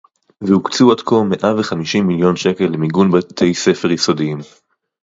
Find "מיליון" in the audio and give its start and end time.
2.07-2.35